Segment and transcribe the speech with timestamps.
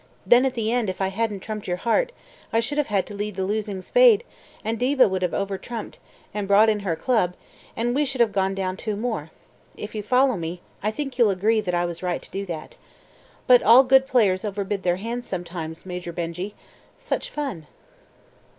[0.25, 2.11] Then at the end if I hadn't trumped your heart,
[2.51, 4.23] I should have had to lead the losing spade
[4.65, 5.99] and Diva would have over trumped,
[6.33, 7.35] and brought in her club,
[7.77, 9.29] and we should have gone down two more.
[9.77, 12.77] If you follow me, I think you'll agree that I was right to do that.
[13.45, 16.55] But all good players overbid their hands sometimes, Major Benjy.
[16.97, 17.67] Such fun!"